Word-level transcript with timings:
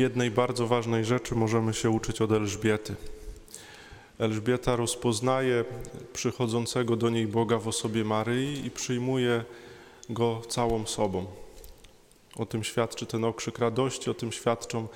Jednej 0.00 0.30
bardzo 0.30 0.66
ważnej 0.66 1.04
rzeczy 1.04 1.34
możemy 1.34 1.74
się 1.74 1.90
uczyć 1.90 2.20
od 2.20 2.32
Elżbiety. 2.32 2.94
Elżbieta 4.18 4.76
rozpoznaje 4.76 5.64
przychodzącego 6.12 6.96
do 6.96 7.10
niej 7.10 7.26
Boga 7.26 7.58
w 7.58 7.68
osobie 7.68 8.04
Maryi 8.04 8.66
i 8.66 8.70
przyjmuje 8.70 9.44
go 10.10 10.42
całą 10.48 10.86
sobą. 10.86 11.26
O 12.36 12.46
tym 12.46 12.64
świadczy 12.64 13.06
ten 13.06 13.24
okrzyk 13.24 13.58
radości, 13.58 14.10
o 14.10 14.14
tym 14.14 14.32
świadczą 14.32 14.88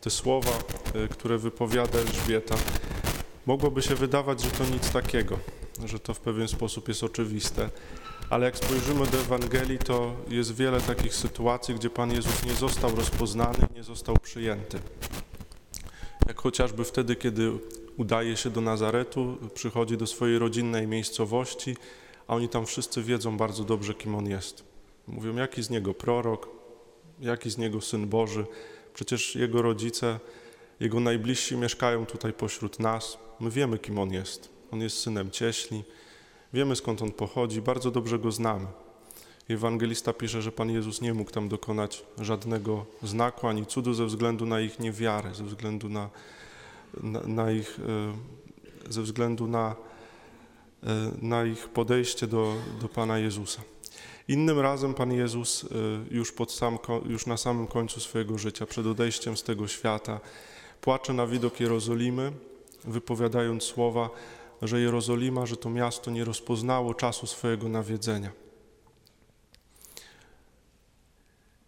te 0.00 0.10
słowa, 0.10 0.58
y, 1.04 1.08
które 1.08 1.38
wypowiada 1.38 1.98
Elżbieta. 1.98 2.56
Mogłoby 3.46 3.82
się 3.82 3.94
wydawać, 3.94 4.42
że 4.42 4.50
to 4.50 4.64
nic 4.64 4.90
takiego, 4.90 5.38
że 5.84 5.98
to 5.98 6.14
w 6.14 6.20
pewien 6.20 6.48
sposób 6.48 6.88
jest 6.88 7.04
oczywiste, 7.04 7.70
ale 8.30 8.46
jak 8.46 8.56
spojrzymy 8.56 9.06
do 9.06 9.18
Ewangelii, 9.18 9.78
to 9.78 10.16
jest 10.28 10.54
wiele 10.54 10.80
takich 10.80 11.14
sytuacji, 11.14 11.74
gdzie 11.74 11.90
Pan 11.90 12.12
Jezus 12.12 12.44
nie 12.44 12.52
został 12.52 12.94
rozpoznany, 12.94 13.58
nie 13.74 13.82
został 13.82 14.16
przyjęty. 14.16 14.78
Jak 16.28 16.40
chociażby 16.40 16.84
wtedy, 16.84 17.16
kiedy 17.16 17.52
udaje 17.96 18.36
się 18.36 18.50
do 18.50 18.60
Nazaretu, 18.60 19.38
przychodzi 19.54 19.96
do 19.96 20.06
swojej 20.06 20.38
rodzinnej 20.38 20.86
miejscowości, 20.86 21.76
a 22.28 22.34
oni 22.34 22.48
tam 22.48 22.66
wszyscy 22.66 23.02
wiedzą 23.02 23.36
bardzo 23.36 23.64
dobrze, 23.64 23.94
kim 23.94 24.14
on 24.14 24.26
jest. 24.26 24.64
Mówią, 25.06 25.36
jaki 25.36 25.62
z 25.62 25.70
niego 25.70 25.94
prorok, 25.94 26.48
jaki 27.20 27.50
z 27.50 27.58
niego 27.58 27.80
syn 27.80 28.08
Boży. 28.08 28.46
Przecież 28.94 29.36
jego 29.36 29.62
rodzice, 29.62 30.20
jego 30.80 31.00
najbliżsi 31.00 31.56
mieszkają 31.56 32.06
tutaj 32.06 32.32
pośród 32.32 32.78
nas. 32.78 33.18
My 33.40 33.50
wiemy, 33.50 33.78
kim 33.78 33.98
on 33.98 34.12
jest. 34.12 34.48
On 34.70 34.80
jest 34.80 34.98
synem 34.98 35.30
cieśli, 35.30 35.84
wiemy 36.52 36.76
skąd 36.76 37.02
on 37.02 37.12
pochodzi, 37.12 37.62
bardzo 37.62 37.90
dobrze 37.90 38.18
go 38.18 38.32
znamy. 38.32 38.66
Ewangelista 39.48 40.12
pisze, 40.12 40.42
że 40.42 40.52
Pan 40.52 40.70
Jezus 40.70 41.00
nie 41.00 41.14
mógł 41.14 41.30
tam 41.30 41.48
dokonać 41.48 42.04
żadnego 42.18 42.86
znaku 43.02 43.46
ani 43.46 43.66
cudu 43.66 43.94
ze 43.94 44.06
względu 44.06 44.46
na 44.46 44.60
ich 44.60 44.78
niewiarę, 44.80 45.34
ze 45.34 45.44
względu 45.44 45.88
na, 45.88 46.10
na, 47.02 47.20
na 47.20 47.52
ich, 47.52 47.78
e, 48.88 48.92
ze 48.92 49.02
względu 49.02 49.46
na, 49.46 49.76
e, 50.82 50.86
na 51.22 51.44
ich 51.44 51.68
podejście 51.68 52.26
do, 52.26 52.54
do 52.80 52.88
Pana 52.88 53.18
Jezusa. 53.18 53.62
Innym 54.30 54.60
razem 54.60 54.94
Pan 54.94 55.12
Jezus 55.12 55.64
y, 55.64 55.68
już, 56.10 56.32
pod 56.32 56.52
sam, 56.52 56.78
już 57.06 57.26
na 57.26 57.36
samym 57.36 57.66
końcu 57.66 58.00
swojego 58.00 58.38
życia, 58.38 58.66
przed 58.66 58.86
odejściem 58.86 59.36
z 59.36 59.42
tego 59.42 59.68
świata, 59.68 60.20
płacze 60.80 61.12
na 61.12 61.26
widok 61.26 61.60
Jerozolimy, 61.60 62.32
wypowiadając 62.84 63.62
słowa, 63.62 64.10
że 64.62 64.80
Jerozolima, 64.80 65.46
że 65.46 65.56
to 65.56 65.70
miasto 65.70 66.10
nie 66.10 66.24
rozpoznało 66.24 66.94
czasu 66.94 67.26
swojego 67.26 67.68
nawiedzenia. 67.68 68.32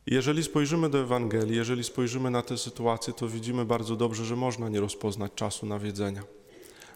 Jeżeli 0.07 0.45
spojrzymy 0.45 0.91
do 0.91 0.99
Ewangelii, 0.99 1.57
jeżeli 1.57 1.85
spojrzymy 1.85 2.31
na 2.31 2.43
tę 2.43 2.59
sytuację, 2.59 3.13
to 3.13 3.29
widzimy 3.29 3.65
bardzo 3.65 3.97
dobrze, 3.97 4.25
że 4.25 4.37
można 4.37 4.69
nie 4.69 4.81
rozpoznać 4.81 5.33
czasu 5.35 5.67
nawiedzenia. 5.67 6.23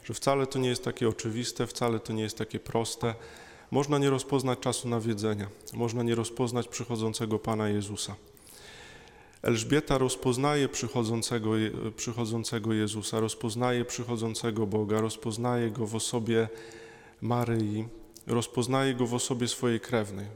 Że 0.05 0.15
wcale 0.15 0.47
to 0.47 0.59
nie 0.59 0.69
jest 0.69 0.85
takie 0.85 1.09
oczywiste, 1.09 1.67
wcale 1.67 2.01
to 2.01 2.13
nie 2.13 2.23
jest 2.23 2.39
takie 2.39 2.61
proste, 2.61 3.15
można 3.71 3.99
nie 3.99 4.11
rozpoznać 4.11 4.59
czasu 4.59 4.89
nawiedzenia, 4.89 5.49
można 5.73 6.03
nie 6.03 6.15
rozpoznać 6.15 6.69
przychodzącego 6.69 7.39
Pana 7.39 7.69
Jezusa. 7.69 8.17
Elżbieta 9.47 9.99
rozpoznaje 9.99 10.69
przychodzącego, 10.69 11.51
przychodzącego 11.97 12.73
Jezusa, 12.73 13.21
rozpoznaje 13.21 13.85
przychodzącego 13.85 14.67
Boga, 14.67 15.01
rozpoznaje 15.01 15.71
Go 15.71 15.87
w 15.87 15.95
osobie 15.95 16.49
Maryi, 17.21 17.89
rozpoznaje 18.27 18.95
Go 18.95 19.07
w 19.07 19.15
osobie 19.15 19.49
swojej 19.49 19.81
krewnej, 19.81 20.27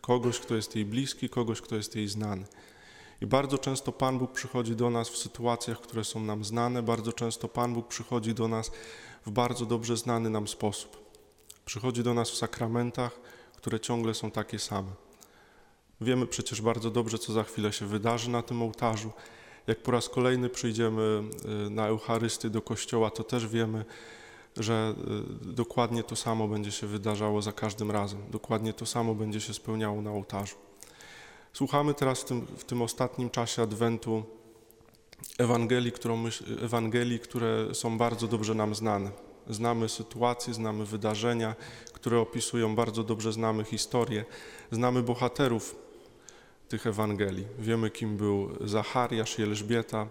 kogoś, 0.00 0.38
kto 0.38 0.54
jest 0.54 0.76
jej 0.76 0.84
bliski, 0.84 1.28
kogoś, 1.28 1.60
kto 1.60 1.76
jest 1.76 1.96
jej 1.96 2.08
znany. 2.08 2.44
I 3.20 3.26
bardzo 3.26 3.58
często 3.58 3.92
Pan 3.92 4.18
Bóg 4.18 4.32
przychodzi 4.32 4.76
do 4.76 4.90
nas 4.90 5.08
w 5.08 5.16
sytuacjach, 5.16 5.80
które 5.80 6.04
są 6.04 6.20
nam 6.20 6.44
znane, 6.44 6.82
bardzo 6.82 7.12
często 7.12 7.48
Pan 7.48 7.74
Bóg 7.74 7.88
przychodzi 7.88 8.34
do 8.34 8.48
nas 8.48 8.70
w 9.26 9.30
bardzo 9.30 9.66
dobrze 9.66 9.96
znany 9.96 10.30
nam 10.30 10.48
sposób. 10.48 10.96
Przychodzi 11.64 12.02
do 12.02 12.14
nas 12.14 12.30
w 12.30 12.36
sakramentach, 12.36 13.20
które 13.56 13.80
ciągle 13.80 14.14
są 14.14 14.30
takie 14.30 14.58
same. 14.58 15.05
Wiemy 16.00 16.26
przecież 16.26 16.62
bardzo 16.62 16.90
dobrze, 16.90 17.18
co 17.18 17.32
za 17.32 17.44
chwilę 17.44 17.72
się 17.72 17.86
wydarzy 17.86 18.30
na 18.30 18.42
tym 18.42 18.62
ołtarzu. 18.62 19.12
Jak 19.66 19.82
po 19.82 19.90
raz 19.90 20.08
kolejny 20.08 20.48
przyjdziemy 20.48 21.22
y, 21.66 21.70
na 21.70 21.86
Eucharystię 21.86 22.50
do 22.50 22.62
kościoła, 22.62 23.10
to 23.10 23.24
też 23.24 23.46
wiemy, 23.46 23.84
że 24.56 24.94
y, 25.42 25.52
dokładnie 25.52 26.02
to 26.02 26.16
samo 26.16 26.48
będzie 26.48 26.72
się 26.72 26.86
wydarzało 26.86 27.42
za 27.42 27.52
każdym 27.52 27.90
razem. 27.90 28.20
Dokładnie 28.30 28.72
to 28.72 28.86
samo 28.86 29.14
będzie 29.14 29.40
się 29.40 29.54
spełniało 29.54 30.02
na 30.02 30.10
ołtarzu. 30.10 30.56
Słuchamy 31.52 31.94
teraz 31.94 32.20
w 32.20 32.24
tym, 32.24 32.46
w 32.56 32.64
tym 32.64 32.82
ostatnim 32.82 33.30
czasie 33.30 33.62
Adwentu 33.62 34.22
Ewangelii, 35.38 35.92
którą 35.92 36.24
Ewangelii, 36.62 37.18
które 37.18 37.74
są 37.74 37.98
bardzo 37.98 38.28
dobrze 38.28 38.54
nam 38.54 38.74
znane. 38.74 39.10
Znamy 39.50 39.88
sytuacje, 39.88 40.54
znamy 40.54 40.86
wydarzenia, 40.86 41.54
które 41.92 42.20
opisują, 42.20 42.74
bardzo 42.74 43.04
dobrze 43.04 43.32
znamy 43.32 43.64
historię, 43.64 44.24
znamy 44.70 45.02
bohaterów 45.02 45.85
tych 46.68 46.86
Ewangelii. 46.86 47.46
Wiemy, 47.58 47.90
kim 47.90 48.16
był 48.16 48.48
Zachariasz 48.60 49.38
i 49.38 49.42
Elżbieta, 49.42 50.06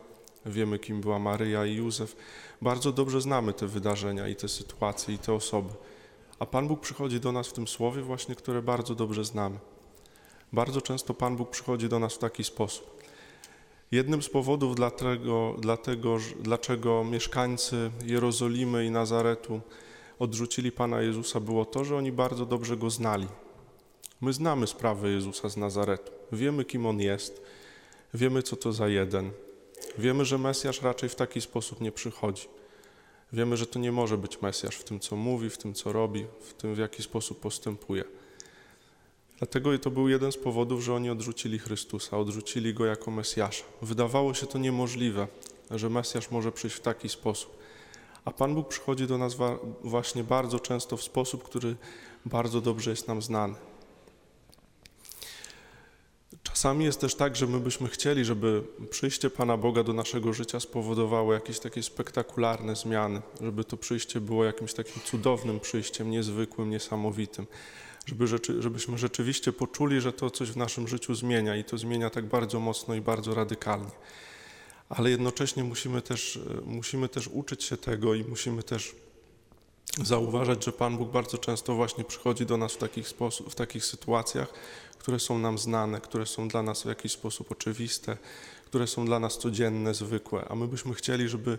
wiemy, 0.45 0.79
kim 0.79 1.01
była 1.01 1.19
Maryja 1.19 1.66
i 1.66 1.75
Józef. 1.75 2.16
Bardzo 2.61 2.91
dobrze 2.91 3.21
znamy 3.21 3.53
te 3.53 3.67
wydarzenia 3.67 4.27
i 4.27 4.35
te 4.35 4.47
sytuacje 4.47 5.15
i 5.15 5.17
te 5.17 5.33
osoby. 5.33 5.69
A 6.39 6.45
Pan 6.45 6.67
Bóg 6.67 6.79
przychodzi 6.79 7.19
do 7.19 7.31
nas 7.31 7.47
w 7.47 7.53
tym 7.53 7.67
słowie 7.67 8.01
właśnie, 8.01 8.35
które 8.35 8.61
bardzo 8.61 8.95
dobrze 8.95 9.25
znamy. 9.25 9.59
Bardzo 10.53 10.81
często 10.81 11.13
Pan 11.13 11.35
Bóg 11.35 11.49
przychodzi 11.49 11.89
do 11.89 11.99
nas 11.99 12.13
w 12.13 12.17
taki 12.17 12.44
sposób. 12.44 13.03
Jednym 13.91 14.21
z 14.21 14.29
powodów, 14.29 14.75
dlatego, 14.75 15.55
dlatego, 15.59 16.17
dlaczego 16.39 17.03
mieszkańcy 17.03 17.91
Jerozolimy 18.05 18.85
i 18.85 18.91
Nazaretu 18.91 19.61
odrzucili 20.19 20.71
Pana 20.71 21.01
Jezusa, 21.01 21.39
było 21.39 21.65
to, 21.65 21.83
że 21.83 21.97
oni 21.97 22.11
bardzo 22.11 22.45
dobrze 22.45 22.77
Go 22.77 22.89
znali. 22.89 23.27
My 24.25 24.34
znamy 24.34 24.68
sprawę 24.68 25.09
Jezusa 25.09 25.50
z 25.50 25.58
Nazaretu. 25.58 26.12
Wiemy, 26.31 26.66
kim 26.66 26.86
On 26.86 27.00
jest. 27.00 27.41
Wiemy, 28.13 28.44
co 28.44 28.56
to 28.56 28.74
za 28.74 28.88
jeden. 28.88 29.31
Wiemy, 29.97 30.25
że 30.25 30.38
Mesjasz 30.38 30.81
raczej 30.81 31.09
w 31.09 31.16
taki 31.16 31.41
sposób 31.41 31.81
nie 31.81 31.91
przychodzi. 31.91 32.47
Wiemy, 33.34 33.58
że 33.58 33.68
to 33.68 33.80
nie 33.80 33.91
może 33.91 34.18
być 34.18 34.41
Mesjasz 34.41 34.75
w 34.75 34.84
tym, 34.84 35.00
co 35.00 35.16
mówi, 35.16 35.50
w 35.50 35.58
tym, 35.58 35.74
co 35.74 35.94
robi, 35.94 36.25
w 36.41 36.53
tym, 36.53 36.75
w 36.75 36.78
jaki 36.78 37.03
sposób 37.03 37.40
postępuje. 37.40 38.03
Dlatego 39.38 39.80
to 39.80 39.91
był 39.91 40.09
jeden 40.09 40.31
z 40.31 40.38
powodów, 40.38 40.81
że 40.81 40.94
oni 40.94 41.09
odrzucili 41.09 41.59
Chrystusa, 41.59 42.18
odrzucili 42.18 42.74
Go 42.74 42.86
jako 42.86 43.12
Mesjasza. 43.12 43.63
Wydawało 43.81 44.34
się 44.34 44.47
to 44.47 44.57
niemożliwe, 44.57 45.28
że 45.72 45.90
Mesjasz 45.90 46.31
może 46.31 46.52
przyjść 46.52 46.75
w 46.75 46.81
taki 46.81 47.09
sposób. 47.09 47.57
A 48.25 48.31
Pan 48.31 48.56
Bóg 48.56 48.68
przychodzi 48.68 49.07
do 49.07 49.18
nas 49.18 49.38
właśnie 49.84 50.24
bardzo 50.24 50.59
często 50.59 50.97
w 50.97 51.03
sposób, 51.03 51.44
który 51.44 51.75
bardzo 52.25 52.62
dobrze 52.62 52.90
jest 52.90 53.07
nam 53.07 53.22
znany. 53.22 53.56
Czasami 56.65 56.85
jest 56.85 57.01
też 57.01 57.15
tak, 57.15 57.35
że 57.35 57.47
my 57.47 57.59
byśmy 57.59 57.87
chcieli, 57.87 58.25
żeby 58.25 58.63
przyjście 58.89 59.29
Pana 59.29 59.57
Boga 59.57 59.83
do 59.83 59.93
naszego 59.93 60.33
życia 60.33 60.59
spowodowało 60.59 61.33
jakieś 61.33 61.59
takie 61.59 61.83
spektakularne 61.83 62.75
zmiany, 62.75 63.21
żeby 63.41 63.63
to 63.63 63.77
przyjście 63.77 64.21
było 64.21 64.45
jakimś 64.45 64.73
takim 64.73 65.01
cudownym 65.01 65.59
przyjściem, 65.59 66.11
niezwykłym, 66.11 66.69
niesamowitym 66.69 67.47
żeby 68.05 68.27
rzeczy, 68.27 68.61
żebyśmy 68.61 68.97
rzeczywiście 68.97 69.53
poczuli, 69.53 70.01
że 70.01 70.13
to 70.13 70.29
coś 70.29 70.51
w 70.51 70.57
naszym 70.57 70.87
życiu 70.87 71.15
zmienia 71.15 71.55
i 71.55 71.63
to 71.63 71.77
zmienia 71.77 72.09
tak 72.09 72.25
bardzo 72.25 72.59
mocno 72.59 72.95
i 72.95 73.01
bardzo 73.01 73.35
radykalnie. 73.35 73.91
Ale 74.89 75.09
jednocześnie 75.09 75.63
musimy 75.63 76.01
też, 76.01 76.39
musimy 76.65 77.09
też 77.09 77.27
uczyć 77.27 77.63
się 77.63 77.77
tego 77.77 78.13
i 78.13 78.23
musimy 78.23 78.63
też 78.63 78.95
zauważać, 80.03 80.66
że 80.66 80.72
Pan 80.72 80.97
Bóg 80.97 81.09
bardzo 81.09 81.38
często 81.38 81.75
właśnie 81.75 82.03
przychodzi 82.03 82.46
do 82.46 82.57
nas 82.57 82.73
w 82.73 82.78
takich, 82.78 83.07
w 83.50 83.56
takich 83.56 83.85
sytuacjach, 83.85 84.53
które 85.00 85.19
są 85.19 85.40
nam 85.40 85.57
znane, 85.57 86.01
które 86.01 86.25
są 86.25 86.47
dla 86.47 86.63
nas 86.63 86.84
w 86.84 86.85
jakiś 86.85 87.12
sposób 87.12 87.51
oczywiste, 87.51 88.18
które 88.66 88.88
są 88.88 89.06
dla 89.06 89.19
nas 89.19 89.38
codzienne, 89.38 89.94
zwykłe. 89.94 90.45
A 90.50 90.56
my 90.56 90.68
byśmy 90.68 90.94
chcieli, 90.94 91.30
żeby 91.30 91.57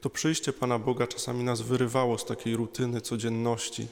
to 0.00 0.10
przyjście 0.10 0.52
Pana 0.52 0.78
Boga 0.78 1.06
czasami 1.06 1.44
nas 1.44 1.60
wyrywało 1.60 2.18
z 2.18 2.24
takiej 2.24 2.56
rutyny, 2.56 3.00
codzienności 3.00 3.86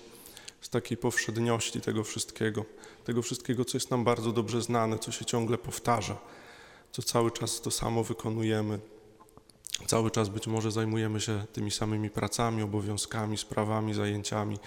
z 0.61 0.69
takiej 0.69 0.97
powszedniości 0.97 1.81
tego 1.81 2.05
wszystkiego, 2.05 2.65
tego 3.05 3.23
wszystkiego, 3.23 3.65
co 3.65 3.77
jest 3.77 3.91
nam 3.91 4.05
bardzo 4.05 4.33
dobrze 4.33 4.63
znane, 4.63 4.99
co 4.99 5.13
się 5.13 5.25
ciągle 5.25 5.59
powtarza, 5.59 6.17
co 6.93 7.03
cały 7.03 7.31
czas 7.31 7.61
to 7.61 7.71
samo 7.71 8.05
wykonujemy. 8.05 8.79
Cały 9.87 10.11
czas 10.11 10.29
być 10.29 10.47
może 10.47 10.73
zajmujemy 10.73 11.21
się 11.21 11.45
tymi 11.53 11.71
samymi 11.71 12.11
pracami, 12.11 12.63
obowiązkami, 12.63 13.37
sprawami, 13.37 13.95
zajęciami 13.95 14.59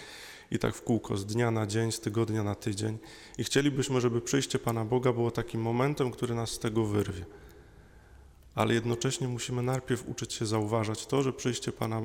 i 0.51 0.59
tak 0.59 0.75
w 0.75 0.81
kółko, 0.81 1.17
z 1.17 1.25
dnia 1.25 1.51
na 1.51 1.67
dzień, 1.67 1.91
z 1.91 1.99
tygodnia 1.99 2.43
na 2.43 2.55
tydzień. 2.55 2.97
I 3.37 3.43
chcielibyśmy, 3.43 4.01
żeby 4.01 4.21
przyjście 4.21 4.59
Pana 4.59 4.85
Boga 4.85 5.13
było 5.13 5.31
takim 5.31 5.61
momentem, 5.61 6.11
który 6.11 6.35
nas 6.35 6.49
z 6.49 6.59
tego 6.59 6.85
wyrwie 6.85 7.25
ale 8.59 8.73
jednocześnie 8.73 9.27
musimy 9.27 9.63
najpierw 9.63 10.09
uczyć 10.09 10.33
się 10.33 10.45
zauważać 10.45 11.05
to, 11.05 11.23
że 11.23 11.33
przyjście 11.33 11.71
Pana 11.71 12.01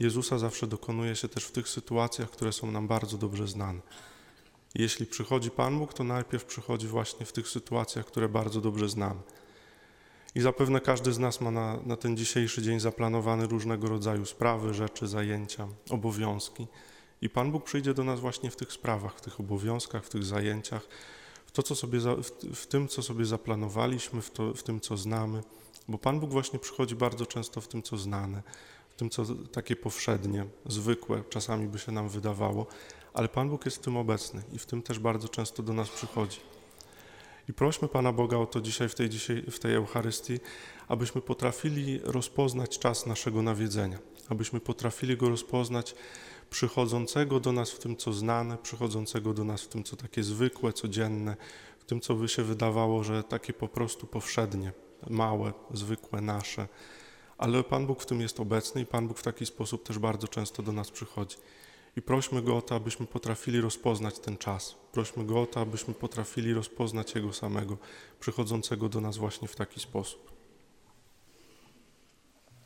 Jezusa 0.00 0.38
zawsze 0.38 0.66
dokonuje 0.66 1.16
się 1.16 1.28
też 1.28 1.44
w 1.44 1.52
tych 1.52 1.68
sytuacjach, 1.68 2.30
które 2.30 2.52
są 2.52 2.70
nam 2.70 2.88
bardzo 2.88 3.18
dobrze 3.18 3.48
znane. 3.48 3.80
Jeśli 4.74 5.06
przychodzi 5.06 5.50
Pan 5.50 5.78
Bóg, 5.78 5.94
to 5.94 6.04
najpierw 6.04 6.44
przychodzi 6.44 6.86
właśnie 6.86 7.26
w 7.26 7.32
tych 7.32 7.48
sytuacjach, 7.48 8.06
które 8.06 8.28
bardzo 8.28 8.60
dobrze 8.60 8.88
znamy. 8.88 9.20
I 10.38 10.40
zapewne 10.40 10.80
każdy 10.80 11.12
z 11.12 11.18
nas 11.18 11.40
ma 11.40 11.50
na, 11.50 11.78
na 11.86 11.96
ten 11.96 12.16
dzisiejszy 12.16 12.62
dzień 12.62 12.80
zaplanowany 12.80 13.46
różnego 13.46 13.88
rodzaju 13.88 14.26
sprawy, 14.26 14.74
rzeczy, 14.74 15.06
zajęcia, 15.08 15.68
obowiązki. 15.90 16.66
I 17.22 17.30
Pan 17.30 17.52
Bóg 17.52 17.64
przyjdzie 17.64 17.94
do 17.94 18.04
nas 18.04 18.20
właśnie 18.20 18.50
w 18.50 18.56
tych 18.56 18.72
sprawach, 18.72 19.14
w 19.14 19.20
tych 19.20 19.40
obowiązkach, 19.40 20.04
w 20.04 20.08
tych 20.08 20.24
zajęciach, 20.24 20.88
w, 21.46 21.52
to, 21.52 21.62
co 21.62 21.74
sobie 21.74 22.00
za, 22.00 22.14
w, 22.14 22.30
w 22.54 22.66
tym, 22.66 22.88
co 22.88 23.02
sobie 23.02 23.24
zaplanowaliśmy, 23.24 24.22
w, 24.22 24.30
to, 24.30 24.54
w 24.54 24.62
tym, 24.62 24.80
co 24.80 24.96
znamy. 24.96 25.42
Bo 25.88 25.98
Pan 25.98 26.20
Bóg 26.20 26.30
właśnie 26.30 26.58
przychodzi 26.58 26.94
bardzo 26.94 27.26
często 27.26 27.60
w 27.60 27.68
tym, 27.68 27.82
co 27.82 27.96
znane, 27.96 28.42
w 28.88 28.94
tym, 28.94 29.10
co 29.10 29.24
takie 29.52 29.76
powszednie, 29.76 30.46
zwykłe, 30.66 31.22
czasami 31.30 31.68
by 31.68 31.78
się 31.78 31.92
nam 31.92 32.08
wydawało, 32.08 32.66
ale 33.14 33.28
Pan 33.28 33.50
Bóg 33.50 33.64
jest 33.64 33.76
w 33.76 33.80
tym 33.80 33.96
obecny 33.96 34.42
i 34.52 34.58
w 34.58 34.66
tym 34.66 34.82
też 34.82 34.98
bardzo 34.98 35.28
często 35.28 35.62
do 35.62 35.72
nas 35.72 35.88
przychodzi. 35.88 36.40
I 37.48 37.52
prośmy 37.52 37.88
Pana 37.88 38.12
Boga 38.12 38.36
o 38.36 38.46
to 38.46 38.60
dzisiaj 38.60 38.88
w 38.88 38.94
tej, 38.94 39.08
dzisiaj, 39.08 39.42
w 39.50 39.58
tej 39.58 39.74
Eucharystii, 39.74 40.40
abyśmy 40.88 41.20
potrafili 41.20 42.00
rozpoznać 42.04 42.78
czas 42.78 43.06
naszego 43.06 43.42
nawiedzenia, 43.42 43.98
abyśmy 44.28 44.60
potrafili 44.60 45.16
go 45.16 45.28
rozpoznać 45.28 45.94
przychodzącego 46.50 47.40
do 47.40 47.52
nas 47.52 47.70
w 47.70 47.78
tym, 47.78 47.96
co 47.96 48.12
znane, 48.12 48.58
przychodzącego 48.58 49.34
do 49.34 49.44
nas 49.44 49.62
w 49.62 49.68
tym, 49.68 49.84
co 49.84 49.96
takie 49.96 50.22
zwykłe, 50.22 50.72
codzienne, 50.72 51.36
w 51.78 51.84
tym, 51.84 52.00
co 52.00 52.14
by 52.14 52.28
się 52.28 52.42
wydawało, 52.42 53.04
że 53.04 53.22
takie 53.22 53.52
po 53.52 53.68
prostu 53.68 54.06
powszednie, 54.06 54.72
małe, 55.10 55.52
zwykłe, 55.70 56.20
nasze. 56.20 56.68
Ale 57.38 57.64
Pan 57.64 57.86
Bóg 57.86 58.02
w 58.02 58.06
tym 58.06 58.20
jest 58.20 58.40
obecny 58.40 58.80
i 58.80 58.86
Pan 58.86 59.08
Bóg 59.08 59.18
w 59.18 59.22
taki 59.22 59.46
sposób 59.46 59.86
też 59.86 59.98
bardzo 59.98 60.28
często 60.28 60.62
do 60.62 60.72
nas 60.72 60.90
przychodzi. 60.90 61.36
I 61.96 62.02
prośmy 62.02 62.42
Go 62.42 62.56
o 62.56 62.62
to, 62.62 62.74
abyśmy 62.74 63.06
potrafili 63.06 63.60
rozpoznać 63.60 64.18
ten 64.18 64.36
czas. 64.36 64.76
Prośmy 64.92 65.24
Go 65.24 65.40
o 65.42 65.46
to, 65.46 65.60
abyśmy 65.60 65.94
potrafili 65.94 66.54
rozpoznać 66.54 67.14
Jego 67.14 67.32
samego, 67.32 67.78
przychodzącego 68.20 68.88
do 68.88 69.00
nas 69.00 69.16
właśnie 69.16 69.48
w 69.48 69.56
taki 69.56 69.80
sposób. 69.80 70.37